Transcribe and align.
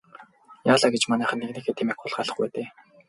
Яалаа 0.71 0.89
гэж 0.93 1.03
манайхан 1.07 1.37
нэгнийхээ 1.41 1.75
тэмээг 1.77 1.97
хулгайлах 1.99 2.37
вэ 2.39 2.47
дээ. 2.53 2.67